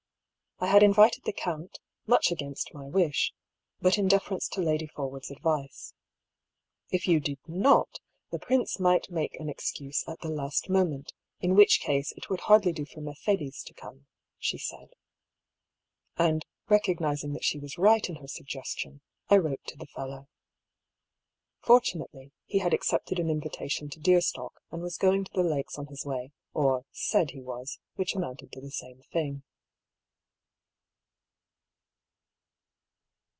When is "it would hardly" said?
12.11-12.73